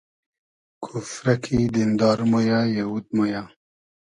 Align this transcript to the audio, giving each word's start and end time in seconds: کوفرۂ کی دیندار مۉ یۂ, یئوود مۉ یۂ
کوفرۂ 0.83 1.33
کی 1.43 1.57
دیندار 1.73 2.19
مۉ 2.29 2.33
یۂ, 2.49 2.59
یئوود 2.75 3.05
مۉ 3.15 3.19
یۂ 3.33 3.41